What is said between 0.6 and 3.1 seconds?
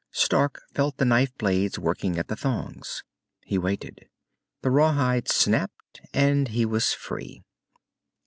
felt the knife blades working at the thongs.